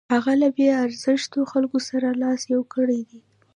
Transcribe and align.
هغه 0.13 0.33
له 0.41 0.47
بې 0.55 0.67
ارزښتو 0.83 1.39
خلکو 1.51 1.79
سره 1.89 2.07
لاس 2.21 2.41
یو 2.53 2.61
کړی 2.73 2.99
دی. 3.09 3.21